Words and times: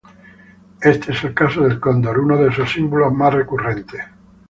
Este 0.81 1.11
es 1.11 1.23
el 1.25 1.35
caso 1.35 1.61
del 1.61 1.79
cóndor, 1.79 2.19
uno 2.21 2.35
de 2.35 2.51
sus 2.51 2.73
símbolos 2.73 3.13
más 3.13 3.31
recurrentes. 3.31 4.01